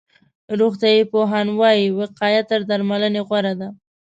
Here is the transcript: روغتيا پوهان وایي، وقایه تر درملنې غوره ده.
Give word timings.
روغتيا 0.59 1.07
پوهان 1.11 1.47
وایي، 1.59 1.85
وقایه 1.99 2.41
تر 2.49 2.59
درملنې 2.69 3.21
غوره 3.27 3.53
ده. 3.59 3.67